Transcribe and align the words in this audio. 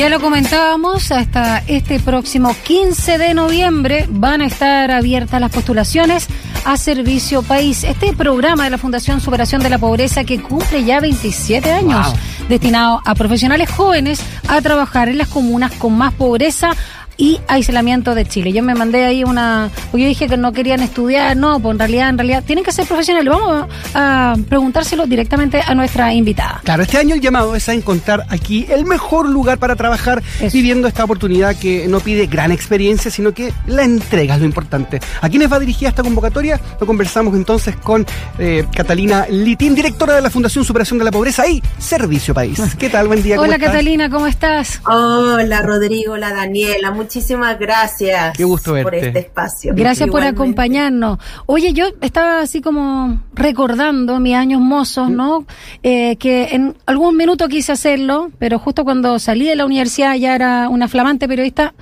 Ya 0.00 0.08
lo 0.08 0.18
comentábamos, 0.18 1.12
hasta 1.12 1.58
este 1.66 2.00
próximo 2.00 2.56
15 2.64 3.18
de 3.18 3.34
noviembre 3.34 4.06
van 4.08 4.40
a 4.40 4.46
estar 4.46 4.90
abiertas 4.90 5.38
las 5.42 5.52
postulaciones 5.52 6.26
a 6.64 6.78
Servicio 6.78 7.42
País. 7.42 7.84
Este 7.84 8.14
programa 8.14 8.64
de 8.64 8.70
la 8.70 8.78
Fundación 8.78 9.20
Superación 9.20 9.62
de 9.62 9.68
la 9.68 9.76
Pobreza 9.76 10.24
que 10.24 10.40
cumple 10.40 10.84
ya 10.84 11.00
27 11.00 11.70
años, 11.70 12.14
destinado 12.48 13.02
a 13.04 13.14
profesionales 13.14 13.70
jóvenes 13.70 14.22
a 14.48 14.62
trabajar 14.62 15.10
en 15.10 15.18
las 15.18 15.28
comunas 15.28 15.70
con 15.72 15.98
más 15.98 16.14
pobreza 16.14 16.70
y 17.20 17.38
aislamiento 17.48 18.14
de 18.14 18.24
Chile. 18.24 18.50
Yo 18.50 18.62
me 18.62 18.74
mandé 18.74 19.04
ahí 19.04 19.24
una, 19.24 19.70
porque 19.90 20.04
yo 20.04 20.08
dije 20.08 20.26
que 20.26 20.38
no 20.38 20.52
querían 20.52 20.80
estudiar, 20.80 21.36
no, 21.36 21.60
pues 21.60 21.74
en 21.74 21.78
realidad, 21.78 22.08
en 22.08 22.16
realidad 22.16 22.42
tienen 22.44 22.64
que 22.64 22.72
ser 22.72 22.86
profesionales. 22.86 23.30
Vamos 23.30 23.68
a, 23.94 24.34
preguntárselo 24.48 25.06
directamente 25.06 25.60
a 25.60 25.74
nuestra 25.74 26.14
invitada. 26.14 26.62
Claro, 26.64 26.82
este 26.82 26.96
año 26.96 27.14
el 27.14 27.20
llamado 27.20 27.54
es 27.54 27.68
a 27.68 27.74
encontrar 27.74 28.24
aquí 28.30 28.66
el 28.70 28.86
mejor 28.86 29.28
lugar 29.28 29.58
para 29.58 29.76
trabajar 29.76 30.22
viviendo 30.50 30.88
esta 30.88 31.04
oportunidad 31.04 31.56
que 31.56 31.86
no 31.88 32.00
pide 32.00 32.26
gran 32.26 32.52
experiencia, 32.52 33.10
sino 33.10 33.34
que 33.34 33.52
la 33.66 33.84
entrega 33.84 34.36
es 34.36 34.40
lo 34.40 34.46
importante. 34.46 34.98
¿A 35.20 35.28
quiénes 35.28 35.52
va 35.52 35.58
dirigida 35.58 35.90
esta 35.90 36.02
convocatoria? 36.02 36.58
Lo 36.80 36.86
conversamos 36.86 37.34
entonces 37.34 37.76
con 37.76 38.06
eh, 38.38 38.64
Catalina 38.74 39.26
Litín, 39.28 39.74
directora 39.74 40.14
de 40.14 40.22
la 40.22 40.30
Fundación 40.30 40.64
Superación 40.64 40.98
de 40.98 41.04
la 41.04 41.10
Pobreza 41.10 41.46
y 41.46 41.62
Servicio 41.78 42.32
País. 42.32 42.58
¿Qué 42.78 42.88
tal? 42.88 43.08
Buen 43.08 43.22
día. 43.22 43.38
Hola 43.38 43.58
Catalina, 43.58 44.08
¿cómo 44.08 44.26
estás? 44.26 44.80
Hola 44.86 45.60
Rodrigo, 45.60 46.14
hola 46.14 46.32
Daniela, 46.32 46.90
muchísimas 47.10 47.58
gracias. 47.58 48.36
Qué 48.36 48.44
gusto 48.44 48.72
verte. 48.72 48.84
Por 48.84 48.94
este 48.94 49.18
espacio. 49.18 49.72
Gracias 49.74 50.08
por 50.08 50.22
acompañarnos. 50.22 51.18
Oye, 51.46 51.72
yo 51.72 51.86
estaba 52.00 52.40
así 52.40 52.60
como 52.60 53.20
recordando 53.34 54.20
mis 54.20 54.36
años 54.36 54.60
mozos, 54.60 55.10
¿no? 55.10 55.44
Eh, 55.82 56.14
que 56.16 56.50
en 56.52 56.76
algún 56.86 57.16
minuto 57.16 57.48
quise 57.48 57.72
hacerlo, 57.72 58.30
pero 58.38 58.60
justo 58.60 58.84
cuando 58.84 59.18
salí 59.18 59.48
de 59.48 59.56
la 59.56 59.66
universidad 59.66 60.14
ya 60.14 60.36
era 60.36 60.68
una 60.68 60.86
flamante 60.86 61.26
periodista 61.26 61.74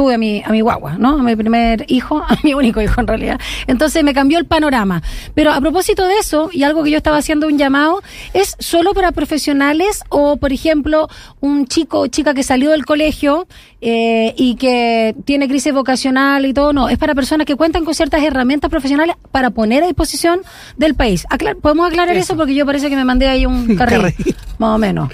tuve 0.00 0.14
a 0.14 0.18
mi, 0.18 0.42
a 0.42 0.48
mi 0.48 0.62
guagua, 0.62 0.96
¿no? 0.96 1.10
A 1.10 1.22
mi 1.22 1.36
primer 1.36 1.84
hijo, 1.88 2.24
a 2.28 2.38
mi 2.42 2.54
único 2.54 2.80
hijo 2.80 3.02
en 3.02 3.06
realidad. 3.06 3.38
Entonces 3.66 4.02
me 4.02 4.14
cambió 4.14 4.38
el 4.38 4.46
panorama. 4.46 5.02
Pero 5.34 5.52
a 5.52 5.60
propósito 5.60 6.06
de 6.06 6.16
eso, 6.16 6.48
y 6.54 6.62
algo 6.62 6.82
que 6.82 6.90
yo 6.90 6.96
estaba 6.96 7.18
haciendo 7.18 7.46
un 7.46 7.58
llamado, 7.58 8.02
¿es 8.32 8.56
solo 8.58 8.94
para 8.94 9.12
profesionales 9.12 10.02
o, 10.08 10.38
por 10.38 10.54
ejemplo, 10.54 11.08
un 11.40 11.66
chico 11.66 12.00
o 12.00 12.06
chica 12.06 12.32
que 12.32 12.42
salió 12.42 12.70
del 12.70 12.86
colegio 12.86 13.46
eh, 13.82 14.32
y 14.38 14.54
que 14.54 15.14
tiene 15.26 15.48
crisis 15.48 15.74
vocacional 15.74 16.46
y 16.46 16.54
todo? 16.54 16.72
No, 16.72 16.88
es 16.88 16.96
para 16.96 17.14
personas 17.14 17.46
que 17.46 17.56
cuentan 17.56 17.84
con 17.84 17.94
ciertas 17.94 18.22
herramientas 18.22 18.70
profesionales 18.70 19.16
para 19.30 19.50
poner 19.50 19.82
a 19.82 19.86
disposición 19.86 20.40
del 20.78 20.94
país. 20.94 21.26
¿Podemos 21.60 21.88
aclarar 21.88 22.16
eso? 22.16 22.38
Porque 22.38 22.54
yo 22.54 22.64
parece 22.64 22.88
que 22.88 22.96
me 22.96 23.04
mandé 23.04 23.28
ahí 23.28 23.44
un 23.44 23.76
carril, 23.76 24.14
más 24.56 24.76
o 24.76 24.78
menos 24.78 25.10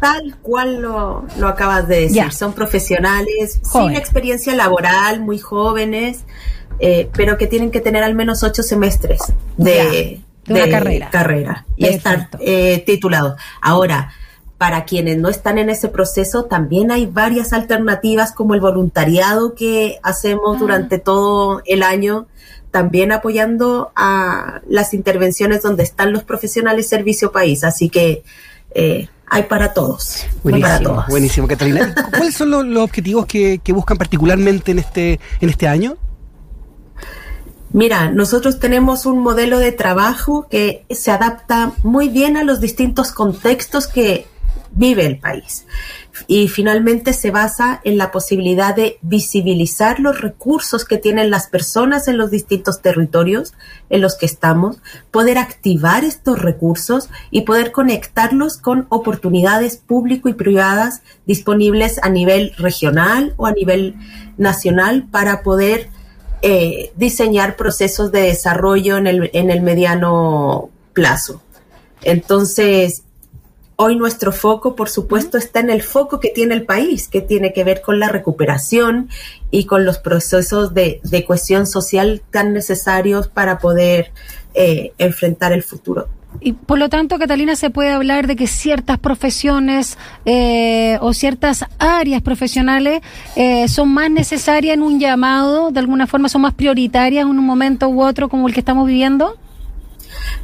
tal 0.00 0.36
cual 0.42 0.80
lo, 0.80 1.26
lo 1.38 1.48
acabas 1.48 1.88
de 1.88 2.02
decir. 2.02 2.32
Son 2.32 2.52
profesionales 2.52 3.60
sin 3.62 3.94
experiencia 3.94 4.54
laboral, 4.54 5.20
muy 5.20 5.38
jóvenes, 5.38 6.24
eh, 6.78 7.08
pero 7.14 7.38
que 7.38 7.46
tienen 7.46 7.70
que 7.70 7.80
tener 7.80 8.02
al 8.02 8.14
menos 8.14 8.42
ocho 8.42 8.62
semestres 8.62 9.20
de, 9.56 10.20
carrera. 10.70 11.10
carrera 11.10 11.66
y 11.76 11.86
estar 11.86 12.28
eh, 12.40 12.82
titulados. 12.84 13.40
Ahora, 13.60 14.12
para 14.58 14.84
quienes 14.84 15.18
no 15.18 15.28
están 15.28 15.58
en 15.58 15.70
ese 15.70 15.88
proceso, 15.88 16.44
también 16.44 16.90
hay 16.90 17.06
varias 17.06 17.52
alternativas 17.52 18.32
como 18.32 18.54
el 18.54 18.60
voluntariado 18.60 19.54
que 19.54 19.98
hacemos 20.02 20.56
ah. 20.56 20.58
durante 20.58 20.98
todo 20.98 21.62
el 21.66 21.82
año, 21.82 22.26
también 22.70 23.12
apoyando 23.12 23.92
a 23.94 24.60
las 24.68 24.94
intervenciones 24.94 25.62
donde 25.62 25.84
están 25.84 26.12
los 26.12 26.24
profesionales 26.24 26.88
Servicio 26.88 27.30
País. 27.30 27.62
Así 27.62 27.88
que 27.88 28.24
eh, 28.74 29.08
hay 29.26 29.44
para 29.44 29.72
todos. 29.72 30.26
Buenísimo, 30.42 31.04
buenísimo, 31.08 31.48
Catalina. 31.48 31.94
¿Cuáles 32.10 32.34
son 32.34 32.50
los, 32.50 32.84
objetivos 32.84 33.26
que, 33.26 33.60
buscan 33.68 33.96
particularmente 33.96 34.72
en 34.72 34.78
este, 34.78 35.20
en 35.40 35.48
este 35.48 35.66
año? 35.66 35.96
Mira, 37.72 38.10
nosotros 38.10 38.60
tenemos 38.60 39.04
un 39.04 39.18
modelo 39.18 39.58
de 39.58 39.72
trabajo 39.72 40.46
que 40.48 40.84
se 40.90 41.10
adapta 41.10 41.72
muy 41.82 42.08
bien 42.08 42.36
a 42.36 42.44
los 42.44 42.60
distintos 42.60 43.10
contextos 43.10 43.88
que 43.88 44.26
vive 44.72 45.06
el 45.06 45.18
país 45.18 45.66
y 46.26 46.48
finalmente 46.48 47.12
se 47.12 47.30
basa 47.30 47.80
en 47.84 47.98
la 47.98 48.10
posibilidad 48.10 48.74
de 48.74 48.98
visibilizar 49.02 50.00
los 50.00 50.20
recursos 50.20 50.84
que 50.84 50.98
tienen 50.98 51.30
las 51.30 51.48
personas 51.48 52.08
en 52.08 52.18
los 52.18 52.30
distintos 52.30 52.80
territorios 52.82 53.54
en 53.90 54.00
los 54.00 54.16
que 54.16 54.26
estamos, 54.26 54.78
poder 55.10 55.38
activar 55.38 56.04
estos 56.04 56.40
recursos 56.40 57.08
y 57.30 57.42
poder 57.42 57.72
conectarlos 57.72 58.58
con 58.58 58.86
oportunidades 58.88 59.76
público 59.76 60.28
y 60.28 60.34
privadas 60.34 61.02
disponibles 61.26 62.00
a 62.02 62.08
nivel 62.08 62.52
regional 62.56 63.34
o 63.36 63.46
a 63.46 63.52
nivel 63.52 63.94
nacional 64.36 65.06
para 65.10 65.42
poder 65.42 65.88
eh, 66.42 66.92
diseñar 66.96 67.56
procesos 67.56 68.12
de 68.12 68.22
desarrollo 68.22 68.96
en 68.96 69.06
el, 69.06 69.30
en 69.32 69.50
el 69.50 69.62
mediano 69.62 70.70
plazo. 70.92 71.40
Entonces, 72.02 73.03
Hoy 73.76 73.96
nuestro 73.96 74.30
foco, 74.30 74.76
por 74.76 74.88
supuesto, 74.88 75.36
está 75.36 75.58
en 75.58 75.68
el 75.68 75.82
foco 75.82 76.20
que 76.20 76.28
tiene 76.28 76.54
el 76.54 76.64
país, 76.64 77.08
que 77.08 77.20
tiene 77.20 77.52
que 77.52 77.64
ver 77.64 77.82
con 77.82 77.98
la 77.98 78.08
recuperación 78.08 79.08
y 79.50 79.64
con 79.66 79.84
los 79.84 79.98
procesos 79.98 80.74
de, 80.74 81.00
de 81.02 81.24
cohesión 81.24 81.66
social 81.66 82.22
tan 82.30 82.52
necesarios 82.52 83.26
para 83.26 83.58
poder 83.58 84.12
eh, 84.54 84.92
enfrentar 84.98 85.52
el 85.52 85.64
futuro. 85.64 86.08
Y 86.40 86.52
por 86.52 86.78
lo 86.78 86.88
tanto, 86.88 87.18
Catalina, 87.18 87.56
se 87.56 87.70
puede 87.70 87.90
hablar 87.90 88.26
de 88.26 88.36
que 88.36 88.46
ciertas 88.46 88.98
profesiones 88.98 89.98
eh, 90.24 90.98
o 91.00 91.12
ciertas 91.12 91.64
áreas 91.78 92.22
profesionales 92.22 93.02
eh, 93.34 93.68
son 93.68 93.92
más 93.92 94.10
necesarias 94.10 94.74
en 94.74 94.82
un 94.82 95.00
llamado, 95.00 95.70
de 95.70 95.80
alguna 95.80 96.06
forma 96.06 96.28
son 96.28 96.42
más 96.42 96.54
prioritarias 96.54 97.22
en 97.22 97.30
un 97.30 97.44
momento 97.44 97.88
u 97.88 98.02
otro 98.02 98.28
como 98.28 98.46
el 98.46 98.54
que 98.54 98.60
estamos 98.60 98.86
viviendo. 98.86 99.36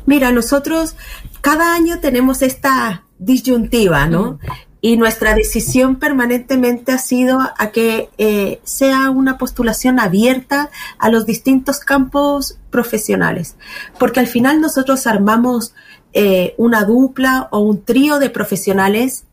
Mira, 0.06 0.32
nosotros 0.32 0.96
cada 1.40 1.74
año 1.74 2.00
tenemos 2.00 2.42
esta 2.42 3.04
disyuntiva, 3.20 4.06
¿no? 4.06 4.38
Y 4.80 4.96
nuestra 4.96 5.34
decisión 5.34 5.96
permanentemente 5.96 6.92
ha 6.92 6.98
sido 6.98 7.38
a 7.38 7.70
que 7.70 8.08
eh, 8.16 8.60
sea 8.64 9.10
una 9.10 9.36
postulación 9.36 10.00
abierta 10.00 10.70
a 10.98 11.10
los 11.10 11.26
distintos 11.26 11.80
campos 11.80 12.58
profesionales, 12.70 13.56
porque 13.98 14.20
al 14.20 14.26
final 14.26 14.60
nosotros 14.60 15.06
armamos 15.06 15.74
eh, 16.14 16.54
una 16.56 16.84
dupla 16.84 17.48
o 17.52 17.60
un 17.60 17.84
trío 17.84 18.18
de 18.18 18.30
profesionales. 18.30 19.24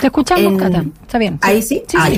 Te 0.00 0.08
escuchamos, 0.08 0.60
Cata. 0.60 0.84
Está 1.02 1.18
bien. 1.18 1.38
Ahí 1.42 1.62
sí. 1.62 1.84
Ah, 1.96 2.10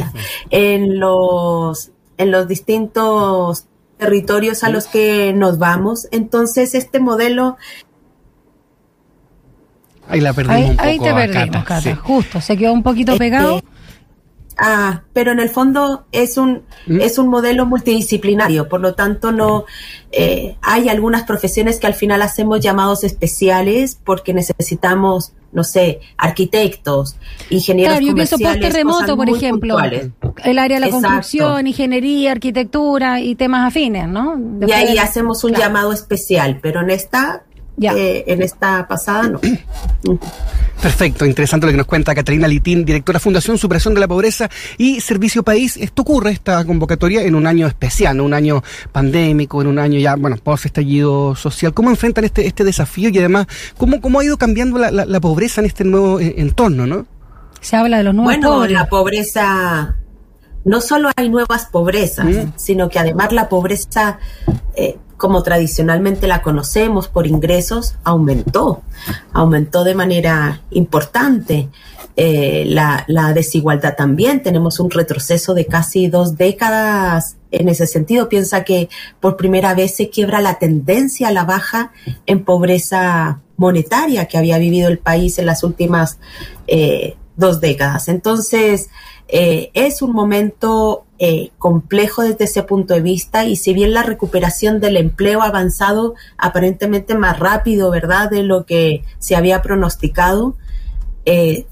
en 0.48 0.98
los 0.98 1.92
en 2.16 2.30
los 2.30 2.48
distintos 2.48 3.66
territorios 3.98 4.64
a 4.64 4.70
los 4.70 4.86
que 4.86 5.32
nos 5.34 5.58
vamos. 5.58 6.08
Entonces, 6.10 6.74
este 6.74 6.98
modelo 6.98 7.56
Ahí 10.10 10.20
la 10.20 10.32
perdimos. 10.32 10.78
Ahí, 10.78 10.98
te 10.98 11.14
perdimos, 11.14 11.64
Cata. 11.64 11.96
Justo, 11.96 12.40
se 12.40 12.56
quedó 12.56 12.72
un 12.72 12.82
poquito 12.82 13.12
este, 13.12 13.24
pegado. 13.24 13.62
Ah, 14.62 15.02
pero 15.14 15.32
en 15.32 15.40
el 15.40 15.48
fondo 15.48 16.04
es 16.12 16.36
un, 16.36 16.62
¿Mm? 16.86 17.00
es 17.00 17.16
un 17.16 17.28
modelo 17.28 17.64
multidisciplinario, 17.64 18.68
por 18.68 18.82
lo 18.82 18.94
tanto 18.94 19.32
no 19.32 19.64
eh, 20.12 20.56
hay 20.60 20.90
algunas 20.90 21.22
profesiones 21.22 21.80
que 21.80 21.86
al 21.86 21.94
final 21.94 22.20
hacemos 22.20 22.60
llamados 22.60 23.02
especiales 23.02 23.98
porque 24.04 24.34
necesitamos, 24.34 25.32
no 25.52 25.64
sé, 25.64 26.00
arquitectos, 26.18 27.16
ingenieros 27.48 27.94
claro, 27.94 28.06
yo 28.06 28.14
pienso 28.14 28.38
post 28.38 28.60
terremoto, 28.60 29.16
por 29.16 29.30
ejemplo, 29.30 29.78
el 30.44 30.58
área 30.58 30.78
de 30.78 30.86
la 30.86 30.90
construcción, 30.90 31.66
ingeniería, 31.66 32.32
arquitectura 32.32 33.18
y 33.20 33.36
temas 33.36 33.66
afines, 33.66 34.08
¿no? 34.08 34.38
y 34.66 34.72
ahí 34.72 34.98
hacemos 34.98 35.42
un 35.42 35.54
llamado 35.54 35.90
especial, 35.92 36.58
pero 36.60 36.82
en 36.82 36.90
esta 36.90 37.44
eh, 37.80 38.24
en 38.26 38.42
esta 38.42 38.86
pasada 38.86 39.28
no. 39.28 39.40
Perfecto, 40.80 41.26
interesante 41.26 41.66
lo 41.66 41.72
que 41.72 41.76
nos 41.76 41.86
cuenta 41.86 42.14
Catalina 42.14 42.48
Litín, 42.48 42.86
directora 42.86 43.20
Fundación 43.20 43.58
Superación 43.58 43.92
de 43.92 44.00
la 44.00 44.08
Pobreza 44.08 44.48
y 44.78 45.00
Servicio 45.00 45.42
País. 45.42 45.76
Esto 45.76 46.02
ocurre, 46.02 46.30
esta 46.30 46.64
convocatoria, 46.64 47.22
en 47.22 47.34
un 47.34 47.46
año 47.46 47.66
especial, 47.66 48.16
¿no? 48.16 48.24
un 48.24 48.32
año 48.32 48.62
pandémico, 48.90 49.60
en 49.60 49.68
un 49.68 49.78
año 49.78 49.98
ya, 49.98 50.16
bueno, 50.16 50.38
post 50.42 50.66
estallido 50.66 51.34
social. 51.34 51.74
¿Cómo 51.74 51.90
enfrentan 51.90 52.24
este, 52.24 52.46
este 52.46 52.64
desafío 52.64 53.10
y 53.10 53.18
además 53.18 53.46
cómo, 53.76 54.00
cómo 54.00 54.20
ha 54.20 54.24
ido 54.24 54.38
cambiando 54.38 54.78
la, 54.78 55.20
pobreza 55.20 55.60
en 55.60 55.66
este 55.66 55.84
nuevo 55.84 56.18
eh, 56.18 56.36
entorno, 56.38 56.86
no? 56.86 57.06
Se 57.60 57.76
habla 57.76 57.98
de 57.98 58.04
los 58.04 58.14
nuevos 58.14 58.34
bueno, 58.34 58.66
la 58.66 58.88
pobreza 58.88 59.96
no 60.64 60.80
solo 60.80 61.10
hay 61.16 61.28
nuevas 61.28 61.66
pobrezas, 61.66 62.24
mm. 62.24 62.52
sino 62.56 62.88
que 62.88 62.98
además 62.98 63.32
la 63.32 63.48
pobreza 63.48 64.18
eh, 64.76 64.96
como 65.20 65.42
tradicionalmente 65.42 66.26
la 66.26 66.40
conocemos 66.40 67.06
por 67.06 67.26
ingresos, 67.26 67.96
aumentó, 68.04 68.80
aumentó 69.34 69.84
de 69.84 69.94
manera 69.94 70.62
importante. 70.70 71.68
Eh, 72.16 72.64
la, 72.66 73.04
desigualdad 73.34 73.96
también, 73.96 74.42
tenemos 74.42 74.80
un 74.80 74.90
retroceso 74.90 75.52
de 75.52 75.66
casi 75.66 76.08
dos 76.08 76.38
décadas 76.38 77.36
en 77.50 77.68
ese 77.68 77.86
sentido. 77.86 78.30
Piensa 78.30 78.64
que 78.64 78.88
por 79.20 79.36
primera 79.36 79.74
vez 79.74 79.94
se 79.94 80.08
quiebra 80.08 80.40
la 80.40 80.58
tendencia 80.58 81.28
a 81.28 81.32
la 81.32 81.44
baja 81.44 81.92
en 82.24 82.42
pobreza 82.42 83.40
monetaria 83.58 84.24
que 84.24 84.38
había 84.38 84.56
vivido 84.56 84.88
el 84.88 84.98
país 84.98 85.38
en 85.38 85.44
las 85.44 85.62
últimas 85.62 86.18
eh, 86.66 87.16
dos 87.40 87.60
décadas. 87.60 88.08
Entonces, 88.08 88.90
eh, 89.26 89.70
es 89.74 90.02
un 90.02 90.12
momento 90.12 91.04
eh, 91.18 91.50
complejo 91.58 92.22
desde 92.22 92.44
ese 92.44 92.62
punto 92.62 92.94
de 92.94 93.00
vista 93.00 93.44
y 93.44 93.56
si 93.56 93.74
bien 93.74 93.92
la 93.92 94.02
recuperación 94.02 94.80
del 94.80 94.96
empleo 94.96 95.42
ha 95.42 95.46
avanzado 95.46 96.14
aparentemente 96.38 97.14
más 97.14 97.38
rápido, 97.38 97.90
¿verdad?, 97.90 98.30
de 98.30 98.42
lo 98.44 98.64
que 98.64 99.02
se 99.18 99.36
había 99.36 99.62
pronosticado, 99.62 100.56
eh, 101.24 101.66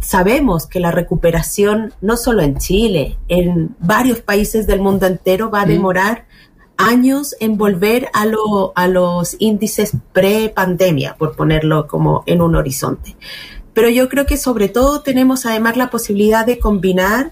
sabemos 0.00 0.66
que 0.66 0.80
la 0.80 0.90
recuperación, 0.90 1.92
no 2.00 2.16
solo 2.16 2.42
en 2.42 2.58
Chile, 2.58 3.18
en 3.28 3.74
varios 3.78 4.20
países 4.20 4.66
del 4.66 4.80
mundo 4.80 5.06
entero 5.06 5.50
va 5.50 5.62
a 5.62 5.66
demorar 5.66 6.26
años 6.76 7.34
en 7.40 7.58
volver 7.58 8.08
a, 8.12 8.24
lo, 8.24 8.72
a 8.76 8.86
los 8.86 9.36
índices 9.40 9.92
pre-pandemia, 10.12 11.16
por 11.16 11.34
ponerlo 11.34 11.86
como 11.86 12.22
en 12.26 12.40
un 12.40 12.54
horizonte. 12.54 13.16
Pero 13.78 13.90
yo 13.90 14.08
creo 14.08 14.26
que 14.26 14.36
sobre 14.36 14.68
todo 14.68 15.02
tenemos 15.02 15.46
además 15.46 15.76
la 15.76 15.88
posibilidad 15.88 16.44
de 16.44 16.58
combinar 16.58 17.30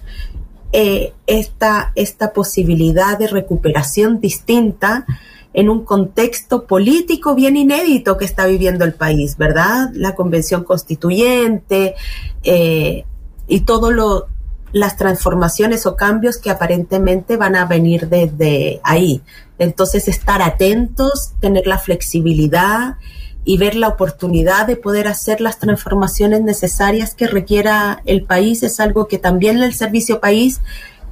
eh, 0.70 1.12
esta, 1.26 1.90
esta 1.96 2.32
posibilidad 2.32 3.19
de 3.19 3.26
recuperación 3.26 4.20
distinta 4.20 5.06
en 5.54 5.69
un 5.69 5.84
contexto 5.84 6.69
político 6.69 7.34
bien 7.34 7.56
inédito 7.56 8.16
que 8.16 8.26
está 8.26 8.46
viviendo 8.46 8.84
el 8.84 8.94
país, 8.94 9.37
¿verdad? 9.37 9.90
La 9.94 10.14
convención 10.14 10.62
constituyente 10.62 11.96
eh, 12.44 13.04
y 13.48 13.60
todo 13.62 13.90
lo 13.90 14.28
las 14.70 14.96
transformaciones 14.96 15.84
o 15.84 15.96
cambios 15.96 16.38
que 16.38 16.50
aparentemente 16.50 17.37
van 17.37 17.56
a 17.56 17.64
venir 17.64 18.08
desde 18.08 18.81
ahí. 18.84 19.20
Entonces, 19.58 20.06
estar 20.06 20.43
atentos, 20.43 21.32
tener 21.40 21.66
la 21.66 21.78
flexibilidad 21.78 22.98
y 23.46 23.56
ver 23.56 23.76
la 23.76 23.88
oportunidad 23.88 24.66
de 24.66 24.76
poder 24.76 25.06
hacer 25.06 25.40
las 25.40 25.58
transformaciones 25.58 26.43
necesarias 26.43 27.14
que 27.14 27.28
requiera 27.28 28.02
el 28.04 28.25
país 28.25 28.62
es 28.64 28.81
algo 28.81 29.06
que 29.06 29.19
también 29.19 29.62
el 29.62 29.72
servicio 29.72 30.20
país 30.20 30.60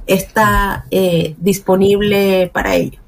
está 0.05 0.85
eh, 0.91 1.33
disponible 1.39 2.51
para 2.53 2.75
ello. 2.75 2.99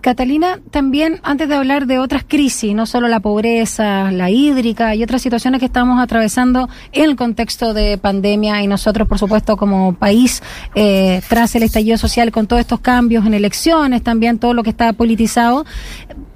Catalina, 0.00 0.58
también 0.70 1.20
antes 1.22 1.48
de 1.48 1.54
hablar 1.54 1.86
de 1.86 1.98
otras 1.98 2.24
crisis, 2.26 2.74
no 2.74 2.86
solo 2.86 3.08
la 3.08 3.20
pobreza, 3.20 4.10
la 4.10 4.30
hídrica 4.30 4.94
y 4.94 5.02
otras 5.02 5.20
situaciones 5.20 5.58
que 5.58 5.66
estamos 5.66 6.00
atravesando 6.00 6.70
en 6.92 7.04
el 7.04 7.16
contexto 7.16 7.74
de 7.74 7.98
pandemia 7.98 8.62
y 8.62 8.68
nosotros, 8.68 9.06
por 9.06 9.18
supuesto, 9.18 9.56
como 9.58 9.92
país, 9.94 10.42
eh, 10.74 11.20
tras 11.28 11.54
el 11.56 11.64
estallido 11.64 11.98
social, 11.98 12.32
con 12.32 12.46
todos 12.46 12.60
estos 12.60 12.80
cambios 12.80 13.26
en 13.26 13.34
elecciones, 13.34 14.02
también 14.02 14.38
todo 14.38 14.54
lo 14.54 14.62
que 14.62 14.70
está 14.70 14.94
politizado, 14.94 15.66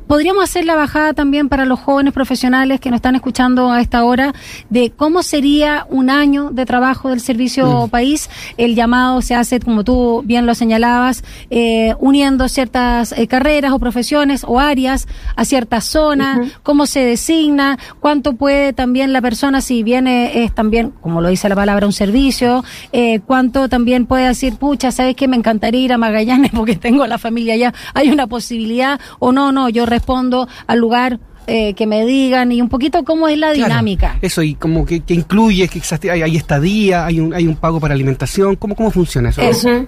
podríamos 0.06 0.44
hacer 0.44 0.64
la 0.64 0.76
bajada 0.76 1.12
también 1.12 1.48
para 1.48 1.64
los 1.64 1.80
jóvenes 1.80 2.12
profesionales 2.12 2.80
que 2.80 2.90
nos 2.90 2.98
están 2.98 3.14
escuchando 3.14 3.70
a 3.70 3.80
esta 3.80 4.04
hora 4.04 4.34
de 4.70 4.90
cómo 4.90 5.22
sería 5.22 5.86
un 5.90 6.10
año 6.10 6.50
de 6.50 6.66
trabajo 6.66 7.10
del 7.10 7.20
servicio 7.20 7.86
mm. 7.86 7.90
país. 7.90 8.30
El 8.56 8.74
llamado 8.74 9.22
se 9.22 9.34
hace, 9.34 9.60
como 9.60 9.84
tú 9.84 10.22
bien 10.24 10.46
lo 10.46 10.54
señalabas, 10.54 11.24
eh, 11.50 11.94
uniendo 11.98 12.48
ciertas 12.48 13.12
eh, 13.12 13.26
carreras 13.26 13.72
o 13.72 13.78
profesiones 13.78 14.44
o 14.46 14.60
áreas 14.60 15.06
a 15.36 15.44
ciertas 15.44 15.84
zonas, 15.84 16.52
cómo 16.62 16.86
se 16.86 17.00
designa, 17.00 17.78
cuánto 18.00 18.34
puede 18.34 18.72
también 18.72 19.12
la 19.12 19.20
persona, 19.20 19.60
si 19.60 19.82
viene, 19.82 20.44
es 20.44 20.54
también, 20.54 20.92
como 21.00 21.20
lo 21.20 21.28
dice 21.28 21.48
la 21.48 21.54
palabra, 21.54 21.86
un 21.86 21.92
servicio, 21.92 22.64
eh, 22.92 23.20
cuánto 23.26 23.68
también 23.68 24.06
puede 24.06 24.28
decir, 24.28 24.56
pucha, 24.56 24.92
¿sabes 24.92 25.16
qué? 25.16 25.28
Me 25.28 25.36
encantaría 25.36 25.80
ir 25.80 25.92
a 25.92 25.98
Magallanes 25.98 26.50
porque 26.54 26.76
tengo 26.76 27.06
la 27.06 27.18
familia 27.18 27.54
allá. 27.54 27.74
Hay 27.94 28.10
una 28.10 28.26
posibilidad 28.26 29.00
o 29.18 29.32
no, 29.32 29.52
no, 29.52 29.68
yo 29.68 29.86
respondo 29.96 30.48
al 30.66 30.78
lugar 30.78 31.18
eh, 31.46 31.74
que 31.74 31.86
me 31.86 32.04
digan 32.04 32.50
y 32.50 32.60
un 32.60 32.68
poquito 32.68 33.04
cómo 33.04 33.28
es 33.28 33.38
la 33.38 33.52
dinámica. 33.52 34.18
eso, 34.20 34.42
y 34.42 34.54
como 34.54 34.84
que, 34.84 35.02
incluye, 35.08 35.68
que 35.68 35.80
hay, 36.10 36.22
hay, 36.22 36.36
estadía, 36.36 37.06
hay 37.06 37.20
un, 37.20 37.32
hay 37.32 37.46
un 37.46 37.56
pago 37.56 37.78
para 37.78 37.94
alimentación, 37.94 38.56
¿cómo, 38.56 38.74
cómo 38.74 38.90
funciona 38.90 39.30
eso? 39.30 39.86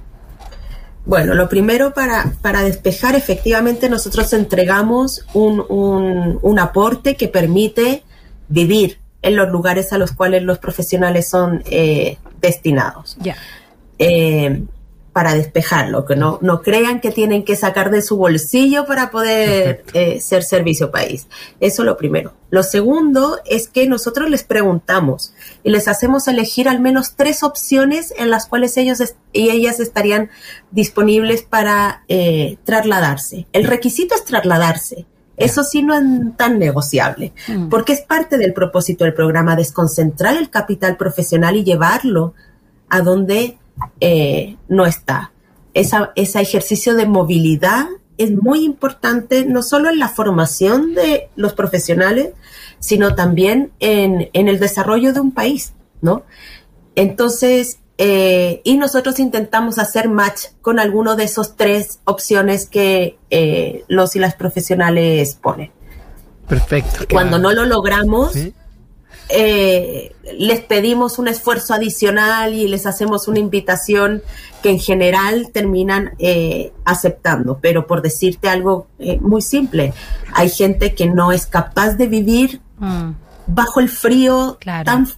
Bueno, 1.05 1.35
lo 1.35 1.49
primero 1.49 1.95
para, 1.95 2.33
para 2.43 2.63
despejar, 2.63 3.15
efectivamente 3.15 3.89
nosotros 3.89 4.33
entregamos 4.35 5.25
un, 5.33 5.65
un, 5.69 6.39
un 6.43 6.59
aporte 6.59 7.17
que 7.17 7.29
permite 7.29 8.03
vivir 8.49 8.99
en 9.23 9.35
los 9.35 9.49
lugares 9.49 9.93
a 9.93 9.99
los 9.99 10.13
cuales 10.13 10.43
los 10.43 10.59
profesionales 10.59 11.29
son 11.29 11.63
eh, 11.71 12.19
destinados. 12.41 13.17
Ya. 13.21 13.37
Eh, 13.99 14.63
para 15.19 15.35
despejarlo, 15.35 16.05
que 16.05 16.15
no, 16.15 16.39
no 16.43 16.63
crean 16.63 17.01
que 17.01 17.11
tienen 17.11 17.45
que 17.45 17.57
sacar 17.57 17.91
de 17.91 18.03
su 18.03 18.17
bolsillo 18.17 18.87
para 18.87 19.11
poder 19.11 19.83
eh, 19.93 20.21
ser 20.21 20.45
servicio 20.45 20.93
país. 20.93 21.27
Eso 21.59 21.83
lo 21.83 21.97
primero. 21.97 22.35
Lo 22.51 22.63
segundo 22.63 23.41
es 23.45 23.67
que 23.67 23.89
nosotros 23.89 24.31
les 24.31 24.45
preguntamos 24.45 25.35
y 25.65 25.71
les 25.71 25.89
hacemos 25.89 26.29
elegir 26.29 26.69
al 26.69 26.79
menos 26.79 27.17
tres 27.17 27.43
opciones 27.43 28.15
en 28.17 28.31
las 28.31 28.47
cuales 28.47 28.77
ellos 28.77 29.03
y 29.33 29.51
ellas 29.51 29.81
estarían 29.81 30.31
disponibles 30.71 31.43
para 31.43 32.05
eh, 32.07 32.57
trasladarse. 32.63 33.49
El 33.53 33.65
requisito 33.65 34.15
es 34.15 34.25
trasladarse. 34.25 35.05
Eso 35.37 35.65
sí 35.65 35.83
no 35.83 35.97
es 35.97 36.37
tan 36.37 36.61
negociable, 36.61 37.33
mm. 37.49 37.71
porque 37.71 37.93
es 37.93 38.03
parte 38.03 38.39
del 38.39 38.53
propósito 38.53 39.03
del 39.03 39.15
programa 39.15 39.57
desconcentrar 39.57 40.37
el 40.37 40.49
capital 40.49 40.97
profesional 40.97 41.57
y 41.57 41.65
llevarlo 41.65 42.35
a 42.89 43.01
donde 43.01 43.59
eh, 44.01 44.57
no 44.69 44.87
está. 44.87 45.33
Esa, 45.75 46.13
ese 46.17 46.41
ejercicio 46.41 46.95
de 46.95 47.07
movilidad 47.07 47.87
es 48.19 48.33
muy 48.33 48.65
importante 48.65 49.47
no 49.47 49.63
solo 49.63 49.89
en 49.89 49.99
la 49.99 50.09
formación 50.09 50.95
de 50.95 51.31
los 51.37 51.55
profesionales, 51.55 52.31
sino 52.81 53.15
también 53.15 53.73
en, 53.79 54.29
el 54.33 54.59
desarrollo 54.59 55.13
de 55.13 55.21
un 55.21 55.33
país, 55.33 55.73
¿no? 56.01 56.25
Entonces, 56.97 57.79
eh, 57.97 58.61
y 58.65 58.77
nosotros 58.77 59.19
intentamos 59.21 59.79
hacer 59.79 60.09
match 60.09 60.47
con 60.61 60.79
alguno 60.79 61.17
de 61.17 61.25
esos 61.25 61.57
tres 61.57 62.01
opciones 62.05 62.69
que 62.69 63.19
eh, 63.31 63.85
los 63.89 64.17
y 64.17 64.19
las 64.19 64.35
profesionales 64.35 65.37
ponen. 65.41 65.73
Perfecto. 66.49 67.05
Cuando 67.11 67.39
no 67.39 67.53
lo 67.53 67.67
logramos, 67.67 68.33
eh, 69.29 70.15
les 70.39 70.61
pedimos 70.61 71.19
un 71.19 71.29
esfuerzo 71.29 71.75
adicional 71.75 72.55
y 72.55 72.67
les 72.67 72.87
hacemos 72.87 73.29
una 73.29 73.39
invitación 73.39 74.23
que 74.63 74.71
en 74.71 74.79
general 74.79 75.51
terminan 75.53 76.13
eh, 76.19 76.73
aceptando. 76.85 77.59
Pero 77.61 77.87
por 77.87 78.03
decirte 78.03 78.49
algo 78.49 78.87
eh, 78.99 79.19
muy 79.21 79.43
simple, 79.43 79.93
hay 80.35 80.49
gente 80.49 80.95
que 80.95 81.07
no 81.07 81.33
es 81.33 81.47
capaz 81.47 81.95
de 81.95 82.07
vivir 82.07 82.61
mm. 82.79 83.11
bajo 83.47 83.81
el 83.81 83.89
frío 83.89 84.59
tan 84.85 85.09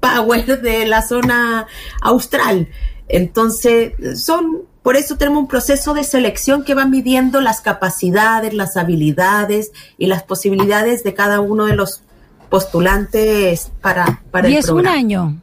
power 0.00 0.60
de 0.60 0.86
la 0.86 1.02
zona 1.02 1.66
austral. 2.00 2.68
Entonces, 3.08 3.94
son, 4.22 4.62
por 4.82 4.96
eso 4.96 5.16
tenemos 5.16 5.40
un 5.40 5.48
proceso 5.48 5.94
de 5.94 6.04
selección 6.04 6.62
que 6.62 6.74
va 6.74 6.84
midiendo 6.84 7.40
las 7.40 7.62
capacidades, 7.62 8.54
las 8.54 8.76
habilidades 8.76 9.72
y 9.96 10.06
las 10.06 10.22
posibilidades 10.22 11.02
de 11.02 11.14
cada 11.14 11.40
uno 11.40 11.64
de 11.64 11.74
los 11.74 12.02
postulantes 12.48 13.70
para, 13.80 14.22
para 14.30 14.48
y 14.48 14.56
es 14.56 14.68
un 14.68 14.86
año, 14.86 15.36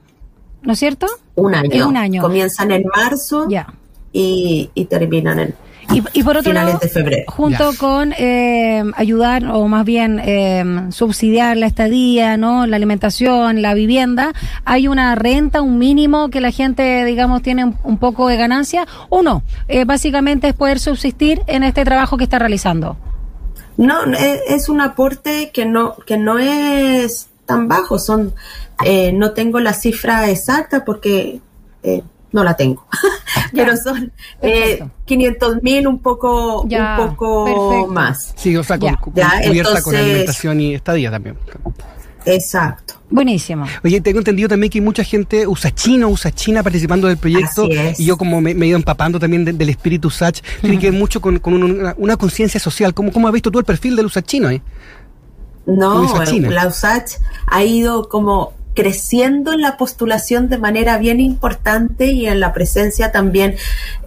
¿no 0.61 0.73
es 0.73 0.79
cierto? 0.79 1.07
Un 1.35 1.55
año. 1.55 1.87
un 1.87 1.97
año. 1.97 2.21
Comienzan 2.21 2.71
en 2.71 2.83
marzo 2.95 3.47
y, 4.11 4.69
y 4.73 4.85
terminan 4.85 5.39
en 5.39 5.55
y, 6.13 6.23
por 6.23 6.37
otro 6.37 6.51
finales 6.51 6.73
lado, 6.73 6.79
de 6.81 6.89
febrero. 6.89 7.23
junto 7.27 7.71
con 7.77 8.13
eh, 8.17 8.83
ayudar 8.95 9.45
o 9.45 9.67
más 9.67 9.85
bien 9.85 10.19
eh, 10.23 10.63
subsidiar 10.89 11.57
la 11.57 11.67
estadía, 11.67 12.37
no, 12.37 12.65
la 12.65 12.75
alimentación, 12.75 13.61
la 13.61 13.73
vivienda, 13.73 14.33
hay 14.65 14.87
una 14.87 15.15
renta, 15.15 15.61
un 15.61 15.77
mínimo 15.77 16.29
que 16.29 16.41
la 16.41 16.51
gente, 16.51 17.05
digamos, 17.05 17.41
tiene 17.41 17.73
un, 17.83 17.97
poco 17.97 18.27
de 18.27 18.37
ganancia 18.37 18.87
o 19.09 19.21
no. 19.21 19.43
Eh, 19.67 19.85
básicamente 19.85 20.47
es 20.47 20.53
poder 20.53 20.79
subsistir 20.79 21.41
en 21.47 21.63
este 21.63 21.85
trabajo 21.85 22.17
que 22.17 22.23
está 22.23 22.39
realizando. 22.39 22.97
No, 23.77 24.03
es 24.13 24.69
un 24.69 24.81
aporte 24.81 25.51
que 25.53 25.65
no, 25.65 25.95
que 26.05 26.17
no 26.17 26.39
es 26.39 27.27
tan 27.45 27.67
bajo. 27.67 27.99
Son, 27.99 28.33
eh, 28.83 29.11
no 29.11 29.31
tengo 29.31 29.59
la 29.59 29.73
cifra 29.73 30.29
exacta 30.29 30.85
porque 30.85 31.39
eh, 31.83 32.03
no 32.31 32.43
la 32.43 32.55
tengo, 32.55 32.85
pero 33.53 33.77
son 33.77 34.11
eh, 34.41 34.85
500 35.05 35.63
mil, 35.63 35.87
un 35.87 35.99
poco, 35.99 36.61
un 36.63 36.95
poco 36.97 37.87
más. 37.87 38.33
Sí, 38.35 38.55
o 38.57 38.63
sea, 38.63 38.77
con, 38.77 38.95
cubierta 38.95 39.81
con 39.81 39.95
alimentación 39.95 40.59
y 40.59 40.75
estadía 40.75 41.11
también. 41.11 41.37
Exacto. 42.25 42.95
Buenísimo. 43.09 43.65
Oye, 43.83 44.01
tengo 44.01 44.19
entendido 44.19 44.49
también 44.49 44.71
que 44.71 44.81
mucha 44.81 45.03
gente 45.03 45.45
usa 45.45 45.73
chino, 45.73 46.09
usa 46.09 46.31
China 46.31 46.63
participando 46.63 47.07
del 47.07 47.17
proyecto. 47.17 47.67
Y 47.97 48.05
yo 48.05 48.17
como 48.17 48.41
me, 48.41 48.51
he 48.51 48.67
ido 48.67 48.77
empapando 48.77 49.19
también 49.19 49.45
del 49.45 49.69
espíritu 49.69 50.07
Usach, 50.07 50.41
tiene 50.61 50.79
que 50.79 50.89
ver 50.89 50.99
mucho 50.99 51.21
con, 51.21 51.39
una, 51.45 52.17
conciencia 52.17 52.59
social. 52.59 52.93
¿Cómo, 52.93 53.11
¿Cómo 53.11 53.27
has 53.27 53.33
visto 53.33 53.51
tú 53.51 53.59
el 53.59 53.65
perfil 53.65 53.95
del 53.95 54.07
Usach 54.07 54.25
chino? 54.25 54.49
Eh? 54.49 54.61
No, 55.67 56.13
la 56.49 56.67
Usach 56.67 57.11
ha 57.47 57.63
ido 57.63 58.09
como 58.09 58.53
creciendo 58.75 59.53
en 59.53 59.61
la 59.61 59.77
postulación 59.77 60.49
de 60.49 60.57
manera 60.59 60.97
bien 60.97 61.19
importante 61.19 62.07
y 62.07 62.27
en 62.27 62.39
la 62.39 62.53
presencia 62.53 63.11
también 63.11 63.55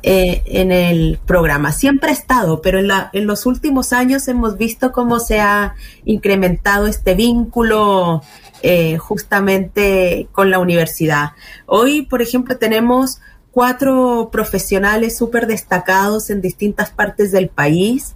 eh, 0.02 0.42
en 0.44 0.70
el 0.70 1.18
programa. 1.26 1.72
Siempre 1.72 2.10
ha 2.10 2.12
estado, 2.12 2.60
pero 2.60 2.78
en, 2.78 3.26
los 3.26 3.46
últimos 3.46 3.92
años 3.92 4.28
hemos 4.28 4.58
visto 4.58 4.92
cómo 4.92 5.18
se 5.18 5.40
ha 5.40 5.74
incrementado 6.04 6.86
este 6.86 7.14
vínculo 7.14 8.22
eh, 8.62 8.98
justamente 8.98 10.28
con 10.32 10.50
la 10.50 10.58
universidad. 10.58 11.30
Hoy, 11.66 12.02
por 12.02 12.20
ejemplo, 12.22 12.58
tenemos 12.58 13.20
cuatro 13.50 14.28
profesionales 14.30 15.16
súper 15.16 15.46
destacados 15.46 16.28
en 16.30 16.42
distintas 16.42 16.90
partes 16.90 17.32
del 17.32 17.48
país. 17.48 18.14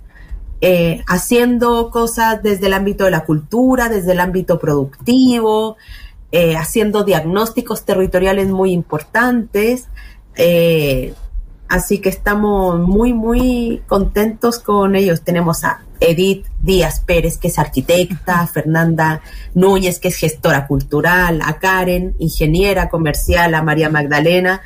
Eh, 0.64 1.02
haciendo 1.08 1.90
cosas 1.90 2.40
desde 2.40 2.66
el 2.66 2.74
ámbito 2.74 3.02
de 3.04 3.10
la 3.10 3.24
cultura, 3.24 3.88
desde 3.88 4.12
el 4.12 4.20
ámbito 4.20 4.60
productivo, 4.60 5.76
eh, 6.32 6.56
haciendo 6.56 7.04
diagnósticos 7.04 7.84
territoriales 7.84 8.48
muy 8.48 8.72
importantes. 8.72 9.88
Eh, 10.36 11.12
así 11.68 11.98
que 11.98 12.08
estamos 12.08 12.80
muy, 12.80 13.12
muy 13.12 13.82
contentos 13.86 14.58
con 14.58 14.96
ellos. 14.96 15.20
Tenemos 15.22 15.62
a 15.64 15.82
Edith 16.00 16.46
Díaz 16.60 17.00
Pérez, 17.00 17.36
que 17.36 17.48
es 17.48 17.58
arquitecta, 17.58 18.40
a 18.40 18.46
Fernanda 18.46 19.20
Núñez, 19.54 19.98
que 19.98 20.08
es 20.08 20.16
gestora 20.16 20.66
cultural, 20.66 21.40
a 21.44 21.58
Karen, 21.58 22.16
ingeniera 22.18 22.88
comercial, 22.88 23.54
a 23.54 23.62
María 23.62 23.90
Magdalena. 23.90 24.62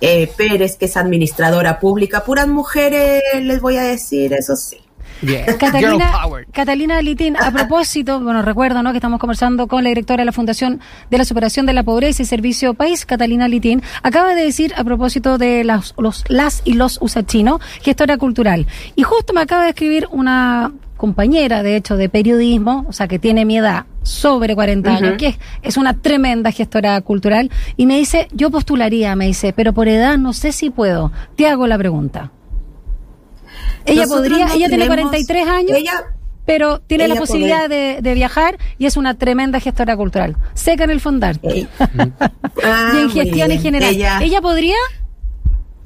Eh, 0.00 0.30
Pérez, 0.36 0.76
que 0.76 0.84
es 0.84 0.96
administradora 0.96 1.80
pública, 1.80 2.22
puras 2.22 2.46
mujeres, 2.46 3.22
les 3.42 3.60
voy 3.60 3.78
a 3.78 3.82
decir, 3.82 4.32
eso 4.32 4.54
sí. 4.54 4.87
Catalina, 5.58 6.12
Catalina 6.52 7.02
Litín, 7.02 7.36
a 7.36 7.50
propósito, 7.50 8.20
bueno, 8.20 8.42
recuerdo 8.42 8.82
¿no? 8.82 8.92
que 8.92 8.98
estamos 8.98 9.18
conversando 9.18 9.66
con 9.66 9.82
la 9.82 9.88
directora 9.88 10.22
de 10.22 10.26
la 10.26 10.32
Fundación 10.32 10.80
de 11.10 11.18
la 11.18 11.24
Superación 11.24 11.66
de 11.66 11.72
la 11.72 11.82
Pobreza 11.82 12.22
y 12.22 12.26
Servicio 12.26 12.74
País, 12.74 13.04
Catalina 13.04 13.48
Litín, 13.48 13.82
acaba 14.02 14.34
de 14.34 14.44
decir 14.44 14.72
a 14.76 14.84
propósito 14.84 15.38
de 15.38 15.64
las, 15.64 15.94
los, 15.98 16.24
las 16.28 16.62
y 16.64 16.74
los 16.74 16.98
usachinos, 17.00 17.60
gestora 17.82 18.16
cultural. 18.16 18.66
Y 18.94 19.02
justo 19.02 19.32
me 19.32 19.40
acaba 19.40 19.64
de 19.64 19.70
escribir 19.70 20.08
una 20.10 20.72
compañera, 20.96 21.62
de 21.62 21.76
hecho, 21.76 21.96
de 21.96 22.08
periodismo, 22.08 22.84
o 22.88 22.92
sea, 22.92 23.08
que 23.08 23.18
tiene 23.18 23.44
mi 23.44 23.58
edad, 23.58 23.86
sobre 24.02 24.54
40 24.54 24.96
años, 24.96 25.14
que 25.16 25.28
es, 25.28 25.38
es, 25.62 25.76
una 25.76 25.94
tremenda 25.94 26.50
gestora 26.50 27.00
cultural, 27.02 27.50
y 27.76 27.86
me 27.86 27.98
dice, 27.98 28.28
yo 28.32 28.50
postularía, 28.50 29.14
me 29.14 29.26
dice, 29.26 29.52
pero 29.52 29.72
por 29.72 29.86
edad 29.88 30.18
no 30.18 30.32
sé 30.32 30.52
si 30.52 30.70
puedo. 30.70 31.12
Te 31.36 31.46
hago 31.46 31.66
la 31.66 31.78
pregunta. 31.78 32.32
Ella 33.84 34.06
podría, 34.06 34.48
ella 34.54 34.68
tiene 34.68 34.86
43 34.86 35.48
años. 35.48 35.78
pero 36.44 36.80
tiene 36.80 37.08
la 37.08 37.16
posibilidad 37.16 37.68
de, 37.68 38.14
viajar 38.14 38.58
y 38.78 38.86
es 38.86 38.96
una 38.96 39.14
tremenda 39.18 39.60
gestora 39.60 39.96
cultural. 39.96 40.36
Seca 40.54 40.84
en 40.84 40.90
el 40.90 41.00
fondarte. 41.00 41.48
y 41.58 41.60
en 41.60 42.14
ah, 42.64 43.08
gestión 43.12 43.50
en 43.50 43.60
general. 43.60 44.22
Ella, 44.22 44.40
podría 44.40 44.76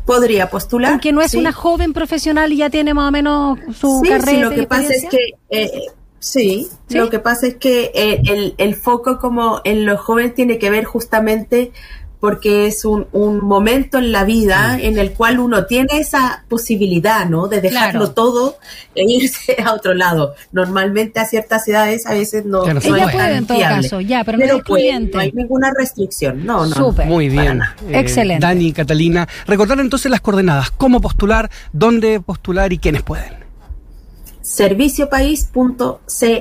podría 0.05 0.51
postular. 0.51 0.93
Aunque 0.93 1.13
no 1.13 1.23
es 1.23 1.35
una 1.35 1.53
joven 1.53 1.93
profesional 1.93 2.53
y 2.53 2.57
ya 2.57 2.71
tiene 2.71 2.93
más 2.95 3.09
o 3.09 3.13
menos 3.13 3.59
su 3.79 4.03
carrera. 4.03 4.27
Sí, 4.27 4.37
lo 4.39 4.51
que 4.51 4.65
pasa 4.65 4.93
es 4.93 5.05
que 5.09 5.35
eh, 5.51 5.71
sí, 6.19 6.69
lo 6.91 7.09
que 7.09 7.19
pasa 7.19 7.47
es 7.47 7.57
que 7.57 7.93
eh, 7.95 8.23
el, 8.27 8.55
el, 8.59 8.75
foco 8.75 9.19
como 9.19 9.61
en 9.65 9.87
los 9.87 10.01
jóvenes 10.01 10.35
tiene 10.35 10.59
que 10.59 10.71
ver 10.71 10.85
justamente 10.85 11.73
porque 12.23 12.69
es 12.69 12.85
un, 12.85 13.09
un 13.11 13.41
momento 13.41 13.99
en 13.99 14.13
la 14.13 14.23
vida 14.23 14.77
mm. 14.77 14.85
en 14.85 14.99
el 14.99 15.11
cual 15.11 15.41
uno 15.41 15.67
tiene 15.67 15.99
esa 15.99 16.45
posibilidad, 16.49 17.29
¿no? 17.29 17.49
De 17.49 17.61
dejarlo 17.61 18.13
todo 18.13 18.59
e 18.95 19.03
irse 19.05 19.57
a 19.67 19.75
otro 19.75 19.93
lado. 19.93 20.37
Normalmente 20.53 21.19
a 21.19 21.27
ciertas 21.27 21.67
edades 21.67 22.07
a 22.07 22.13
veces 22.13 22.45
no, 22.45 22.65
no 22.65 22.81
Ella 22.81 23.11
puede 23.11 23.37
en 23.39 23.45
todo 23.45 23.59
caso, 23.59 24.01
ya, 24.01 24.23
pero, 24.23 24.39
no, 24.39 24.45
no 24.47 25.19
hay 25.19 25.33
ninguna 25.33 25.73
restricción, 25.77 26.47
no, 26.47 26.65
no. 26.65 26.93
Muy 27.07 27.29
bien. 27.29 27.61
Eh, 27.89 27.99
Excelente. 27.99 28.47
Dani, 28.47 28.73
Catalina, 28.73 29.29
recordar 29.49 29.81
entonces 29.81 30.09
las 30.09 30.21
coordenadas, 30.21 30.71
cómo 30.71 31.01
postular, 31.01 31.51
dónde 31.73 32.21
postular 32.21 32.73
y 32.73 32.79
quiénes 32.79 33.03
pueden. 33.03 33.33
Serviciopaís.cl. 34.43 35.59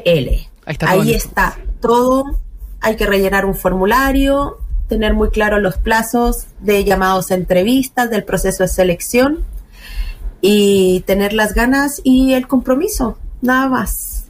Ahí 0.06 0.46
está, 0.68 0.92
Ahí 0.92 1.14
está 1.16 1.58
todo. 1.80 2.40
Hay 2.82 2.98
que 2.98 3.08
rellenar 3.08 3.46
un 3.48 3.56
formulario, 3.56 4.60
tener 4.92 5.14
muy 5.14 5.30
claro 5.30 5.62
los 5.62 5.78
plazos 5.78 6.48
de 6.60 6.84
llamados 6.84 7.32
a 7.32 7.36
entrevistas, 7.36 8.10
del 8.10 8.26
proceso 8.26 8.64
de 8.64 8.68
selección 8.68 9.40
y 10.42 11.00
tener 11.08 11.32
las 11.32 11.54
ganas 11.54 12.02
y 12.04 12.34
el 12.34 12.46
compromiso, 12.46 13.18
nada 13.42 13.70
más. 13.70 14.26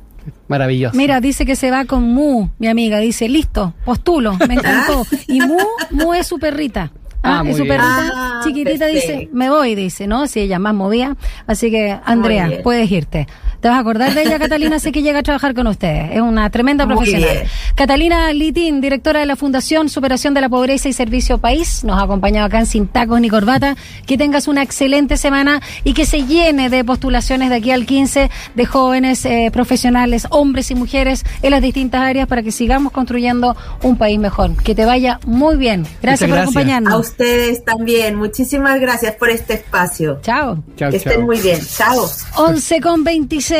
Maravilloso. 0.47 0.95
Mira, 0.95 1.19
dice 1.19 1.47
que 1.47 1.55
se 1.55 1.71
va 1.71 1.85
con 1.85 2.03
Mu, 2.03 2.49
mi 2.59 2.67
amiga. 2.67 2.99
Dice, 2.99 3.27
listo, 3.27 3.73
postulo, 3.83 4.37
me 4.47 4.53
encantó. 4.53 5.03
Y 5.27 5.41
Mu, 5.41 5.57
Mu 5.89 6.13
es 6.13 6.27
su 6.27 6.37
perrita. 6.37 6.91
Ah, 7.23 7.41
ah 7.43 7.49
es 7.49 7.57
su 7.57 7.63
perrita 7.63 8.11
ah, 8.13 8.41
chiquitita, 8.43 8.85
dice, 8.85 9.29
me 9.33 9.49
voy, 9.49 9.73
dice, 9.73 10.05
¿no? 10.05 10.27
Si 10.27 10.41
ella 10.41 10.59
más 10.59 10.75
movía. 10.75 11.17
Así 11.47 11.71
que, 11.71 11.97
Andrea, 12.05 12.61
puedes 12.61 12.91
irte. 12.91 13.27
Te 13.61 13.67
vas 13.67 13.77
a 13.77 13.81
acordar 13.81 14.15
de 14.15 14.23
ella, 14.23 14.39
Catalina, 14.39 14.79
sé 14.79 14.91
que 14.91 15.03
llega 15.03 15.19
a 15.19 15.23
trabajar 15.23 15.53
con 15.53 15.67
ustedes. 15.67 16.13
Es 16.13 16.21
una 16.21 16.49
tremenda 16.49 16.87
profesional. 16.87 17.43
Catalina 17.75 18.33
Litín, 18.33 18.81
directora 18.81 19.19
de 19.19 19.27
la 19.27 19.35
Fundación 19.35 19.87
Superación 19.87 20.33
de 20.33 20.41
la 20.41 20.49
Pobreza 20.49 20.89
y 20.89 20.93
Servicio 20.93 21.37
País, 21.37 21.83
nos 21.83 21.99
ha 21.99 22.03
acompañado 22.05 22.47
acá 22.47 22.57
en 22.57 22.65
Sin 22.65 22.87
Tacos 22.87 23.21
ni 23.21 23.29
Corbata. 23.29 23.75
Que 24.07 24.17
tengas 24.17 24.47
una 24.47 24.63
excelente 24.63 25.15
semana 25.15 25.61
y 25.83 25.93
que 25.93 26.07
se 26.07 26.25
llene 26.25 26.71
de 26.71 26.83
postulaciones 26.83 27.51
de 27.51 27.57
aquí 27.57 27.69
al 27.69 27.85
15 27.85 28.31
de 28.55 28.65
jóvenes 28.65 29.23
eh, 29.25 29.51
profesionales, 29.53 30.25
hombres 30.31 30.71
y 30.71 30.75
mujeres 30.75 31.23
en 31.43 31.51
las 31.51 31.61
distintas 31.61 32.01
áreas 32.01 32.27
para 32.27 32.41
que 32.41 32.51
sigamos 32.51 32.91
construyendo 32.91 33.55
un 33.83 33.95
país 33.95 34.17
mejor. 34.17 34.55
Que 34.63 34.73
te 34.73 34.85
vaya 34.85 35.19
muy 35.27 35.55
bien. 35.57 35.85
Gracias, 36.01 36.27
por 36.27 36.39
acompañarnos. 36.39 36.93
A 36.93 36.97
ustedes 36.97 37.63
también. 37.63 38.15
Muchísimas 38.15 38.79
gracias 38.79 39.15
por 39.17 39.29
este 39.29 39.53
espacio. 39.53 40.19
Chao. 40.23 40.63
que 40.75 40.95
estén 40.95 41.25
muy 41.25 41.39
bien. 41.39 41.59
Chao. 41.77 42.09
11 42.37 42.81
con 42.81 43.03
26 43.03 43.50